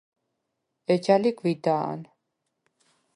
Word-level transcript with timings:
ეჯა 0.93 1.15
ლი 1.21 1.31
გვიდა̄ნ. 1.39 1.99